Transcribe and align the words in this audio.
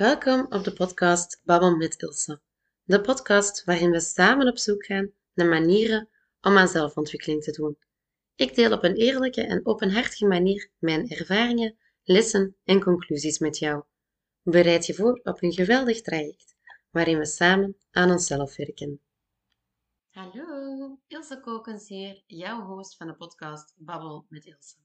Welkom 0.00 0.46
op 0.48 0.64
de 0.64 0.72
podcast 0.72 1.40
Babbel 1.44 1.76
met 1.76 2.02
Ilse. 2.02 2.40
De 2.82 3.00
podcast 3.00 3.64
waarin 3.64 3.90
we 3.90 4.00
samen 4.00 4.48
op 4.48 4.58
zoek 4.58 4.84
gaan 4.84 5.12
naar 5.34 5.48
manieren 5.48 6.08
om 6.40 6.56
aan 6.58 6.68
zelfontwikkeling 6.68 7.42
te 7.42 7.50
doen. 7.50 7.78
Ik 8.34 8.54
deel 8.54 8.72
op 8.72 8.84
een 8.84 8.94
eerlijke 8.94 9.42
en 9.42 9.66
openhartige 9.66 10.26
manier 10.26 10.70
mijn 10.78 11.08
ervaringen, 11.08 11.78
lessen 12.02 12.56
en 12.64 12.82
conclusies 12.82 13.38
met 13.38 13.58
jou. 13.58 13.82
Bereid 14.42 14.86
je 14.86 14.94
voor 14.94 15.20
op 15.22 15.42
een 15.42 15.52
geweldig 15.52 16.00
traject 16.00 16.56
waarin 16.90 17.18
we 17.18 17.26
samen 17.26 17.76
aan 17.90 18.10
onszelf 18.10 18.56
werken. 18.56 19.00
Hallo, 20.10 20.98
Ilse 21.06 21.40
Kokens 21.40 21.88
hier, 21.88 22.22
jouw 22.26 22.60
host 22.60 22.96
van 22.96 23.06
de 23.06 23.14
podcast 23.14 23.74
Babbel 23.76 24.26
met 24.28 24.44
Ilse. 24.44 24.76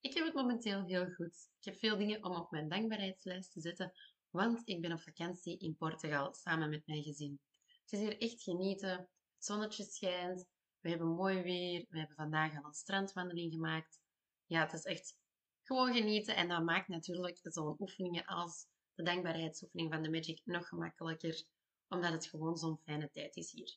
Ik 0.00 0.14
heb 0.14 0.24
het 0.24 0.34
momenteel 0.34 0.84
heel 0.84 1.06
goed. 1.06 1.50
Ik 1.58 1.64
heb 1.64 1.76
veel 1.78 1.96
dingen 1.96 2.24
om 2.24 2.36
op 2.36 2.50
mijn 2.50 2.68
dankbaarheidslijst 2.68 3.52
te 3.52 3.60
zetten, 3.60 3.92
want 4.32 4.62
ik 4.64 4.80
ben 4.80 4.92
op 4.92 5.00
vakantie 5.00 5.58
in 5.58 5.76
Portugal 5.76 6.34
samen 6.34 6.70
met 6.70 6.86
mijn 6.86 7.02
gezin. 7.02 7.40
Het 7.82 7.92
is 7.92 7.98
hier 7.98 8.20
echt 8.20 8.42
genieten. 8.42 8.90
Het 8.98 9.44
zonnetje 9.44 9.84
schijnt. 9.84 10.48
We 10.80 10.88
hebben 10.88 11.08
mooi 11.08 11.42
weer. 11.42 11.86
We 11.88 11.98
hebben 11.98 12.16
vandaag 12.16 12.56
al 12.56 12.64
een 12.64 12.74
strandwandeling 12.74 13.52
gemaakt. 13.52 14.00
Ja, 14.46 14.60
het 14.60 14.72
is 14.72 14.84
echt 14.84 15.16
gewoon 15.62 15.94
genieten. 15.94 16.36
En 16.36 16.48
dat 16.48 16.62
maakt 16.62 16.88
natuurlijk 16.88 17.38
zo'n 17.42 17.76
oefeningen 17.78 18.24
als 18.24 18.66
de 18.94 19.02
dankbaarheidsoefening 19.02 19.92
van 19.92 20.02
de 20.02 20.10
Magic 20.10 20.40
nog 20.44 20.68
gemakkelijker, 20.68 21.44
omdat 21.88 22.12
het 22.12 22.26
gewoon 22.26 22.56
zo'n 22.56 22.78
fijne 22.78 23.10
tijd 23.10 23.36
is 23.36 23.52
hier. 23.52 23.76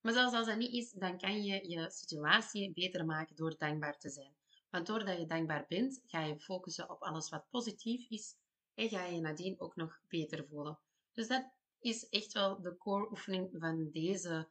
Maar 0.00 0.12
zelfs 0.12 0.34
als 0.34 0.46
dat 0.46 0.56
niet 0.56 0.72
is, 0.72 0.90
dan 0.90 1.18
kan 1.18 1.42
je 1.42 1.68
je 1.68 1.90
situatie 1.90 2.72
beter 2.72 3.04
maken 3.04 3.36
door 3.36 3.58
dankbaar 3.58 3.98
te 3.98 4.10
zijn. 4.10 4.34
Want 4.70 4.86
doordat 4.86 5.18
je 5.18 5.26
dankbaar 5.26 5.64
bent, 5.68 6.00
ga 6.06 6.24
je 6.24 6.40
focussen 6.40 6.90
op 6.90 7.02
alles 7.02 7.28
wat 7.28 7.48
positief 7.50 8.08
is 8.08 8.36
en 8.80 8.88
ga 8.88 9.04
je 9.04 9.20
nadien 9.20 9.60
ook 9.60 9.76
nog 9.76 10.00
beter 10.08 10.46
voelen. 10.46 10.78
Dus 11.12 11.28
dat 11.28 11.52
is 11.78 12.08
echt 12.08 12.32
wel 12.32 12.60
de 12.60 12.76
core 12.76 13.10
oefening 13.10 13.48
van 13.52 13.90
deze 13.90 14.48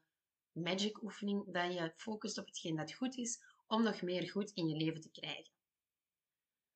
magic 0.52 1.02
oefening, 1.02 1.54
dat 1.54 1.74
je 1.74 1.94
focust 1.96 2.38
op 2.38 2.46
hetgeen 2.46 2.76
dat 2.76 2.94
goed 2.94 3.18
is, 3.18 3.40
om 3.68 3.84
nog 3.84 4.02
meer 4.02 4.30
goed 4.30 4.52
in 4.52 4.68
je 4.68 4.76
leven 4.76 5.02
te 5.02 5.12
krijgen. 5.12 5.54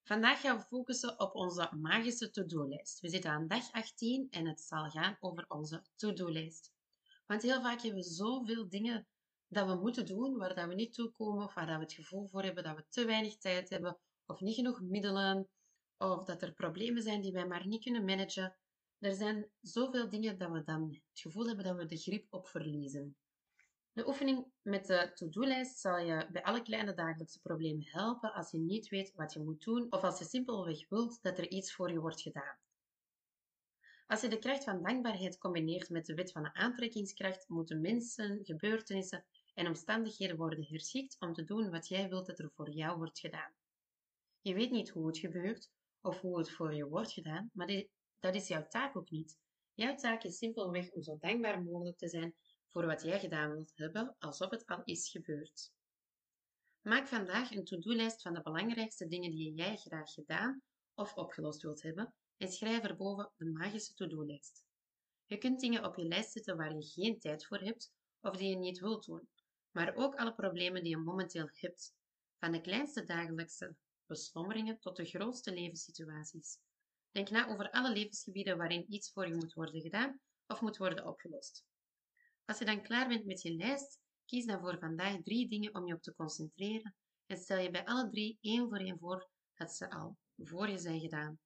Vandaag 0.03 0.42
gaan 0.42 0.58
we 0.58 0.64
focussen 0.64 1.19
op 1.19 1.36
onze 1.36 1.69
magische 1.81 2.30
to-do-lijst. 2.30 3.00
We 3.00 3.09
zitten 3.09 3.31
aan 3.31 3.47
dag 3.47 3.72
18 3.72 4.27
en 4.30 4.47
het 4.47 4.61
zal 4.61 4.89
gaan 4.89 5.17
over 5.20 5.45
onze 5.47 5.83
to-do-lijst. 5.95 6.73
Want 7.25 7.42
heel 7.42 7.61
vaak 7.61 7.81
hebben 7.81 8.02
we 8.02 8.09
zoveel 8.09 8.70
dingen 8.70 9.08
dat 9.47 9.67
we 9.67 9.75
moeten 9.75 10.05
doen, 10.05 10.38
waar 10.38 10.55
dat 10.55 10.67
we 10.67 10.73
niet 10.73 10.94
toe 10.94 11.11
komen, 11.11 11.44
of 11.44 11.53
waar 11.53 11.67
dat 11.67 11.75
we 11.75 11.83
het 11.83 11.94
gevoel 11.94 12.27
voor 12.27 12.44
hebben 12.44 12.64
dat 12.64 12.75
we 12.75 12.86
te 12.89 13.05
weinig 13.05 13.38
tijd 13.38 13.70
hebben, 13.70 13.97
of 14.25 14.39
niet 14.39 14.55
genoeg 14.55 14.81
middelen, 14.81 15.49
of 15.97 16.23
dat 16.23 16.41
er 16.41 16.53
problemen 16.53 17.02
zijn 17.02 17.22
die 17.22 17.31
wij 17.31 17.47
maar 17.47 17.67
niet 17.67 17.83
kunnen 17.83 18.05
managen. 18.05 18.55
Er 18.99 19.13
zijn 19.13 19.49
zoveel 19.61 20.09
dingen 20.09 20.38
dat 20.38 20.52
we 20.52 20.63
dan 20.63 20.89
het 20.89 21.19
gevoel 21.19 21.45
hebben 21.45 21.66
dat 21.66 21.75
we 21.75 21.86
de 21.86 21.97
grip 21.97 22.27
op 22.30 22.47
verliezen. 22.47 23.16
De 23.94 24.08
oefening 24.08 24.45
met 24.61 24.86
de 24.86 25.11
to-do-lijst 25.14 25.80
zal 25.80 25.97
je 25.97 26.27
bij 26.31 26.44
alle 26.44 26.61
kleine 26.61 26.94
dagelijkse 26.94 27.41
problemen 27.41 27.88
helpen 27.88 28.33
als 28.33 28.52
je 28.52 28.58
niet 28.58 28.89
weet 28.89 29.14
wat 29.16 29.33
je 29.33 29.39
moet 29.39 29.64
doen 29.64 29.91
of 29.91 30.03
als 30.03 30.19
je 30.19 30.25
simpelweg 30.25 30.89
wilt 30.89 31.21
dat 31.21 31.38
er 31.38 31.49
iets 31.49 31.73
voor 31.73 31.91
je 31.91 31.99
wordt 31.99 32.21
gedaan. 32.21 32.58
Als 34.08 34.21
je 34.21 34.27
de 34.27 34.39
kracht 34.39 34.64
van 34.64 34.83
dankbaarheid 34.83 35.38
combineert 35.38 35.89
met 35.89 36.05
de 36.05 36.14
wet 36.14 36.31
van 36.31 36.44
de 36.44 36.53
aantrekkingskracht, 36.53 37.49
moeten 37.49 37.81
mensen, 37.81 38.39
gebeurtenissen 38.45 39.25
en 39.53 39.67
omstandigheden 39.67 40.38
worden 40.38 40.66
herschikt 40.66 41.16
om 41.19 41.33
te 41.33 41.44
doen 41.44 41.69
wat 41.69 41.88
jij 41.88 42.09
wilt 42.09 42.25
dat 42.25 42.39
er 42.39 42.52
voor 42.55 42.69
jou 42.69 42.97
wordt 42.97 43.19
gedaan. 43.19 43.52
Je 44.41 44.53
weet 44.53 44.71
niet 44.71 44.89
hoe 44.89 45.08
het 45.08 45.17
gebeurt 45.17 45.71
of 46.03 46.21
hoe 46.21 46.37
het 46.37 46.51
voor 46.51 46.73
je 46.73 46.87
wordt 46.87 47.11
gedaan, 47.11 47.49
maar 47.53 47.85
dat 48.19 48.35
is 48.35 48.47
jouw 48.47 48.67
taak 48.67 48.97
ook 48.97 49.09
niet. 49.09 49.37
Jouw 49.73 49.95
taak 49.95 50.23
is 50.23 50.37
simpelweg 50.37 50.91
om 50.91 51.03
zo 51.03 51.17
dankbaar 51.19 51.61
mogelijk 51.61 51.97
te 51.97 52.07
zijn 52.07 52.35
voor 52.69 52.85
wat 52.85 53.01
jij 53.01 53.19
gedaan 53.19 53.51
wilt 53.51 53.71
hebben, 53.75 54.15
alsof 54.19 54.49
het 54.49 54.65
al 54.65 54.81
is 54.83 55.09
gebeurd. 55.09 55.71
Maak 56.81 57.08
vandaag 57.08 57.52
een 57.52 57.63
to-do-lijst 57.63 58.21
van 58.21 58.33
de 58.33 58.42
belangrijkste 58.42 59.08
dingen 59.08 59.31
die 59.31 59.53
jij 59.53 59.75
graag 59.75 60.13
gedaan 60.13 60.61
of 60.93 61.15
opgelost 61.15 61.61
wilt 61.61 61.81
hebben 61.81 62.13
en 62.37 62.47
schrijf 62.47 62.83
erboven 62.83 63.31
de 63.37 63.45
magische 63.45 63.93
to-do-lijst. 63.93 64.63
Je 65.25 65.37
kunt 65.37 65.59
dingen 65.59 65.86
op 65.86 65.95
je 65.95 66.05
lijst 66.05 66.31
zetten 66.31 66.58
waar 66.58 66.75
je 66.75 66.86
geen 66.86 67.19
tijd 67.19 67.45
voor 67.45 67.59
hebt 67.59 67.93
of 68.21 68.37
die 68.37 68.49
je 68.49 68.58
niet 68.58 68.80
wilt 68.80 69.05
doen, 69.05 69.30
maar 69.71 69.95
ook 69.95 70.15
alle 70.15 70.33
problemen 70.33 70.83
die 70.83 70.92
je 70.92 70.97
momenteel 70.97 71.49
hebt, 71.52 71.95
van 72.39 72.52
de 72.52 72.61
kleinste 72.61 73.03
dagelijkse 73.03 73.75
beslommeringen 74.13 74.79
tot 74.79 74.95
de 74.95 75.05
grootste 75.05 75.53
levenssituaties. 75.53 76.59
Denk 77.11 77.29
na 77.29 77.47
over 77.47 77.71
alle 77.71 77.91
levensgebieden 77.93 78.57
waarin 78.57 78.93
iets 78.93 79.11
voor 79.11 79.27
je 79.27 79.35
moet 79.35 79.53
worden 79.53 79.81
gedaan 79.81 80.19
of 80.47 80.61
moet 80.61 80.77
worden 80.77 81.07
opgelost. 81.07 81.65
Als 82.45 82.57
je 82.59 82.65
dan 82.65 82.81
klaar 82.81 83.07
bent 83.07 83.25
met 83.25 83.41
je 83.41 83.53
lijst, 83.53 83.99
kies 84.25 84.45
dan 84.45 84.59
voor 84.59 84.77
vandaag 84.79 85.21
drie 85.21 85.47
dingen 85.47 85.75
om 85.75 85.87
je 85.87 85.93
op 85.93 86.01
te 86.01 86.13
concentreren 86.13 86.95
en 87.25 87.37
stel 87.37 87.57
je 87.57 87.71
bij 87.71 87.85
alle 87.85 88.09
drie 88.09 88.37
één 88.41 88.69
voor 88.69 88.77
één 88.77 88.99
voor 88.99 89.29
dat 89.53 89.75
ze 89.75 89.89
al 89.89 90.17
voor 90.37 90.69
je 90.69 90.77
zijn 90.77 90.99
gedaan. 90.99 91.39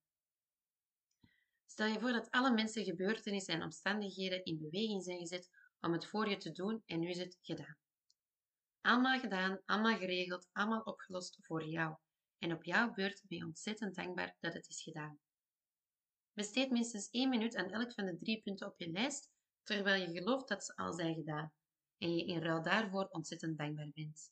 Stel 1.65 1.87
je 1.87 1.99
voor 1.99 2.11
dat 2.11 2.31
alle 2.31 2.51
mensen, 2.51 2.83
gebeurtenissen 2.83 3.53
en 3.53 3.63
omstandigheden 3.63 4.43
in 4.43 4.57
beweging 4.57 5.03
zijn 5.03 5.19
gezet 5.19 5.49
om 5.79 5.91
het 5.91 6.05
voor 6.05 6.29
je 6.29 6.37
te 6.37 6.51
doen 6.51 6.83
en 6.85 6.99
nu 6.99 7.09
is 7.09 7.17
het 7.17 7.37
gedaan. 7.41 7.77
Allemaal 8.81 9.19
gedaan, 9.19 9.61
allemaal 9.65 9.97
geregeld, 9.97 10.47
allemaal 10.51 10.81
opgelost 10.81 11.37
voor 11.41 11.65
jou. 11.65 11.95
En 12.39 12.53
op 12.53 12.63
jouw 12.63 12.93
beurt 12.93 13.23
ben 13.27 13.37
je 13.37 13.45
ontzettend 13.45 13.95
dankbaar 13.95 14.35
dat 14.39 14.53
het 14.53 14.67
is 14.67 14.81
gedaan. 14.81 15.19
Besteed 16.33 16.71
minstens 16.71 17.09
één 17.09 17.29
minuut 17.29 17.55
aan 17.55 17.71
elk 17.71 17.93
van 17.93 18.05
de 18.05 18.17
drie 18.17 18.41
punten 18.41 18.67
op 18.67 18.77
je 18.77 18.89
lijst, 18.89 19.31
terwijl 19.63 20.01
je 20.01 20.19
gelooft 20.19 20.47
dat 20.47 20.65
ze 20.65 20.75
al 20.75 20.93
zijn 20.93 21.15
gedaan 21.15 21.53
en 21.97 22.15
je 22.15 22.25
in 22.25 22.41
ruil 22.41 22.61
daarvoor 22.61 23.07
ontzettend 23.07 23.57
dankbaar 23.57 23.91
bent. 23.93 24.31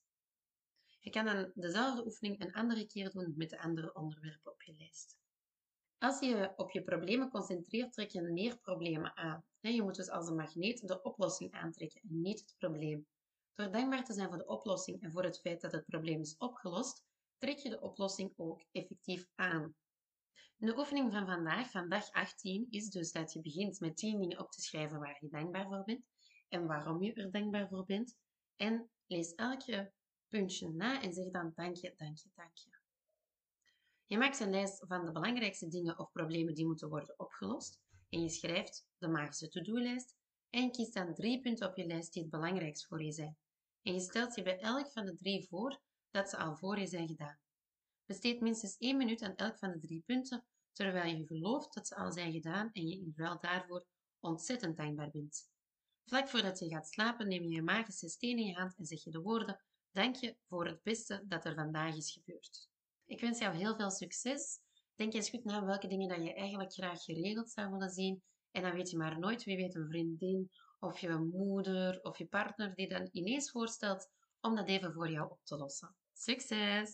Je 0.99 1.09
kan 1.09 1.25
dan 1.25 1.51
dezelfde 1.55 2.05
oefening 2.05 2.41
een 2.41 2.53
andere 2.53 2.87
keer 2.87 3.11
doen 3.11 3.33
met 3.37 3.49
de 3.49 3.59
andere 3.59 3.93
onderwerpen 3.93 4.51
op 4.51 4.61
je 4.61 4.75
lijst. 4.77 5.17
Als 5.97 6.19
je 6.19 6.53
op 6.55 6.71
je 6.71 6.83
problemen 6.83 7.29
concentreert, 7.29 7.93
trek 7.93 8.09
je 8.09 8.21
meer 8.21 8.57
problemen 8.57 9.17
aan. 9.17 9.45
Je 9.59 9.81
moet 9.81 9.95
dus 9.95 10.09
als 10.09 10.27
een 10.27 10.35
magneet 10.35 10.87
de 10.87 11.01
oplossing 11.01 11.51
aantrekken 11.51 12.01
en 12.01 12.21
niet 12.21 12.39
het 12.39 12.55
probleem. 12.57 13.07
Door 13.53 13.71
dankbaar 13.71 14.03
te 14.03 14.13
zijn 14.13 14.27
voor 14.27 14.37
de 14.37 14.47
oplossing 14.47 15.01
en 15.01 15.11
voor 15.11 15.23
het 15.23 15.39
feit 15.39 15.61
dat 15.61 15.71
het 15.71 15.85
probleem 15.85 16.21
is 16.21 16.37
opgelost, 16.37 17.03
trek 17.37 17.57
je 17.57 17.69
de 17.69 17.81
oplossing 17.81 18.33
ook 18.35 18.63
effectief 18.71 19.27
aan. 19.35 19.75
De 20.57 20.77
oefening 20.77 21.11
van 21.11 21.25
vandaag, 21.25 21.71
van 21.71 21.89
dag 21.89 22.11
18, 22.11 22.67
is 22.69 22.89
dus 22.89 23.11
dat 23.11 23.33
je 23.33 23.41
begint 23.41 23.79
met 23.79 23.97
10 23.97 24.19
dingen 24.19 24.39
op 24.39 24.51
te 24.51 24.61
schrijven 24.61 24.99
waar 24.99 25.17
je 25.19 25.29
dankbaar 25.29 25.67
voor 25.67 25.83
bent 25.83 26.05
en 26.49 26.67
waarom 26.67 27.03
je 27.03 27.13
er 27.13 27.31
dankbaar 27.31 27.67
voor 27.67 27.85
bent. 27.85 28.15
En 28.55 28.89
lees 29.07 29.33
elke 29.33 29.91
puntje 30.27 30.69
na 30.69 31.01
en 31.01 31.13
zeg 31.13 31.31
dan 31.31 31.51
dankje, 31.55 31.93
dankje, 31.97 32.29
dankje. 32.35 32.69
Je 34.05 34.17
maakt 34.17 34.39
een 34.39 34.49
lijst 34.49 34.83
van 34.87 35.05
de 35.05 35.11
belangrijkste 35.11 35.67
dingen 35.67 35.99
of 35.99 36.11
problemen 36.11 36.53
die 36.53 36.65
moeten 36.65 36.89
worden 36.89 37.19
opgelost 37.19 37.79
en 38.09 38.21
je 38.21 38.29
schrijft 38.29 38.85
de 38.97 39.07
magische 39.07 39.47
to-do-lijst 39.47 40.15
en 40.49 40.71
kiest 40.71 40.93
dan 40.93 41.13
drie 41.13 41.41
punten 41.41 41.69
op 41.69 41.75
je 41.75 41.85
lijst 41.85 42.13
die 42.13 42.21
het 42.21 42.31
belangrijkst 42.31 42.87
voor 42.87 43.03
je 43.03 43.11
zijn. 43.11 43.37
En 43.81 43.93
je 43.93 43.99
stelt 43.99 44.35
je 44.35 44.43
bij 44.43 44.59
elk 44.59 44.91
van 44.91 45.05
de 45.05 45.15
drie 45.15 45.47
voor 45.47 45.81
dat 46.15 46.29
ze 46.29 46.37
al 46.37 46.55
voor 46.55 46.79
je 46.79 46.87
zijn 46.87 47.07
gedaan. 47.07 47.39
Besteed 48.05 48.41
minstens 48.41 48.77
één 48.77 48.97
minuut 48.97 49.21
aan 49.21 49.35
elk 49.35 49.57
van 49.57 49.71
de 49.71 49.79
drie 49.79 50.03
punten, 50.05 50.45
terwijl 50.71 51.15
je 51.15 51.25
gelooft 51.25 51.73
dat 51.73 51.87
ze 51.87 51.95
al 51.95 52.11
zijn 52.11 52.31
gedaan 52.31 52.69
en 52.71 52.87
je 52.87 52.95
in 52.95 53.13
ruil 53.15 53.39
daarvoor 53.39 53.85
ontzettend 54.19 54.77
dankbaar 54.77 55.11
bent. 55.11 55.49
Vlak 56.05 56.29
voordat 56.29 56.59
je 56.59 56.69
gaat 56.69 56.87
slapen 56.87 57.27
neem 57.27 57.43
je 57.43 57.49
je 57.49 57.61
magische 57.61 58.09
steen 58.09 58.37
in 58.37 58.45
je 58.45 58.53
hand 58.53 58.77
en 58.77 58.85
zeg 58.85 59.03
je 59.03 59.11
de 59.11 59.21
woorden 59.21 59.63
Dank 59.91 60.15
je 60.15 60.37
voor 60.47 60.65
het 60.65 60.83
beste 60.83 61.23
dat 61.27 61.45
er 61.45 61.53
vandaag 61.53 61.95
is 61.95 62.11
gebeurd. 62.11 62.69
Ik 63.05 63.21
wens 63.21 63.39
jou 63.39 63.55
heel 63.55 63.75
veel 63.75 63.91
succes. 63.91 64.59
Denk 64.95 65.13
eens 65.13 65.29
goed 65.29 65.43
na 65.43 65.65
welke 65.65 65.87
dingen 65.87 66.09
dat 66.09 66.23
je 66.23 66.33
eigenlijk 66.33 66.73
graag 66.73 67.03
geregeld 67.03 67.51
zou 67.51 67.71
willen 67.71 67.89
zien. 67.89 68.23
En 68.51 68.61
dan 68.61 68.71
weet 68.71 68.89
je 68.89 68.97
maar 68.97 69.19
nooit, 69.19 69.43
wie 69.43 69.57
weet 69.57 69.75
een 69.75 69.87
vriendin 69.87 70.51
of 70.79 70.99
je 70.99 71.09
moeder 71.09 72.01
of 72.01 72.17
je 72.17 72.25
partner 72.25 72.75
die 72.75 72.87
dan 72.87 73.09
ineens 73.11 73.51
voorstelt 73.51 74.09
om 74.41 74.55
dat 74.55 74.67
even 74.67 74.93
voor 74.93 75.09
jou 75.09 75.31
op 75.31 75.39
te 75.43 75.57
lossen. 75.57 75.95
Succes! 76.17 76.91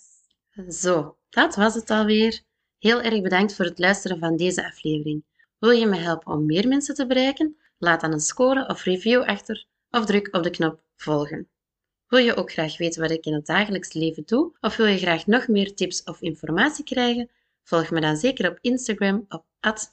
Zo, 0.69 1.17
dat 1.29 1.55
was 1.55 1.75
het 1.75 1.89
alweer. 1.89 2.41
Heel 2.77 3.01
erg 3.01 3.21
bedankt 3.21 3.55
voor 3.55 3.65
het 3.65 3.79
luisteren 3.79 4.19
van 4.19 4.37
deze 4.37 4.65
aflevering. 4.65 5.23
Wil 5.59 5.69
je 5.69 5.85
me 5.85 5.95
helpen 5.97 6.33
om 6.33 6.45
meer 6.45 6.67
mensen 6.67 6.95
te 6.95 7.05
bereiken? 7.05 7.57
Laat 7.77 8.01
dan 8.01 8.11
een 8.11 8.19
score 8.19 8.67
of 8.67 8.83
review 8.83 9.21
achter 9.21 9.65
of 9.89 10.05
druk 10.05 10.35
op 10.35 10.43
de 10.43 10.49
knop 10.49 10.81
volgen. 10.95 11.49
Wil 12.07 12.19
je 12.19 12.35
ook 12.35 12.51
graag 12.51 12.77
weten 12.77 13.01
wat 13.01 13.11
ik 13.11 13.25
in 13.25 13.33
het 13.33 13.45
dagelijks 13.45 13.93
leven 13.93 14.23
doe? 14.25 14.57
Of 14.61 14.75
wil 14.75 14.85
je 14.85 14.97
graag 14.97 15.25
nog 15.25 15.47
meer 15.47 15.75
tips 15.75 16.03
of 16.03 16.21
informatie 16.21 16.83
krijgen? 16.83 17.29
Volg 17.63 17.91
me 17.91 18.01
dan 18.01 18.17
zeker 18.17 18.49
op 18.49 18.57
Instagram 18.61 19.25
op 19.29 19.45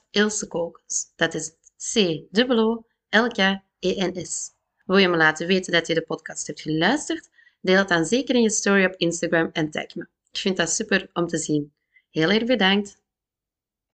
@ilsekokens. 0.09 1.13
Dat 1.15 1.33
is 1.33 1.51
c 1.93 1.97
o 2.37 2.85
l 3.09 3.27
k 3.27 3.37
e 3.79 4.05
n 4.05 4.25
s 4.25 4.51
Wil 4.85 4.97
je 4.97 5.07
me 5.07 5.17
laten 5.17 5.47
weten 5.47 5.71
dat 5.71 5.87
je 5.87 5.93
de 5.93 6.01
podcast 6.01 6.47
hebt 6.47 6.61
geluisterd? 6.61 7.29
Deel 7.61 7.77
het 7.77 7.87
dan 7.87 8.05
zeker 8.05 8.35
in 8.35 8.41
je 8.41 8.49
story 8.49 8.85
op 8.85 8.95
Instagram 8.95 9.49
en 9.53 9.69
tag 9.69 9.95
me. 9.95 10.07
Ik 10.31 10.39
vind 10.39 10.57
dat 10.57 10.69
super 10.69 11.09
om 11.13 11.27
te 11.27 11.37
zien. 11.37 11.73
Heel 12.09 12.29
erg 12.29 12.45
bedankt. 12.45 12.98